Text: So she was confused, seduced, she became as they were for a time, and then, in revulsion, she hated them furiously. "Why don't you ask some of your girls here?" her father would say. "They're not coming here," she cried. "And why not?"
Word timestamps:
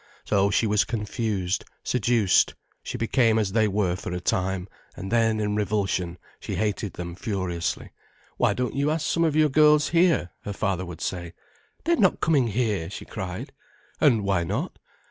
So 0.25 0.49
she 0.49 0.65
was 0.65 0.83
confused, 0.83 1.63
seduced, 1.83 2.55
she 2.81 2.97
became 2.97 3.37
as 3.37 3.51
they 3.51 3.67
were 3.67 3.95
for 3.95 4.11
a 4.13 4.19
time, 4.19 4.67
and 4.97 5.11
then, 5.11 5.39
in 5.39 5.55
revulsion, 5.55 6.17
she 6.39 6.55
hated 6.55 6.93
them 6.93 7.13
furiously. 7.13 7.91
"Why 8.37 8.55
don't 8.55 8.73
you 8.73 8.89
ask 8.89 9.05
some 9.05 9.23
of 9.23 9.35
your 9.35 9.49
girls 9.49 9.89
here?" 9.89 10.31
her 10.43 10.53
father 10.53 10.87
would 10.87 11.01
say. 11.01 11.33
"They're 11.83 11.97
not 11.97 12.19
coming 12.19 12.47
here," 12.47 12.89
she 12.89 13.05
cried. 13.05 13.51
"And 13.99 14.23
why 14.23 14.43
not?" 14.43 14.79